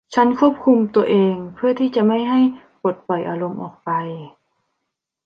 [0.15, 2.41] ฉันควบคุมตัวเองเพื่อที่จะไม่ให้
[2.81, 3.89] ปลดปล่อยอารมณ์ออกไป